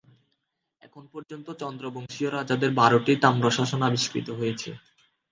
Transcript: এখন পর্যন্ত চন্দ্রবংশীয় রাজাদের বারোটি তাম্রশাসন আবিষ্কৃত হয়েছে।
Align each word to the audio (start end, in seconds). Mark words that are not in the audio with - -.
এখন 0.81 1.03
পর্যন্ত 1.13 1.47
চন্দ্রবংশীয় 1.61 2.29
রাজাদের 2.29 2.71
বারোটি 2.79 3.13
তাম্রশাসন 3.23 3.81
আবিষ্কৃত 3.87 4.27
হয়েছে। 4.39 4.69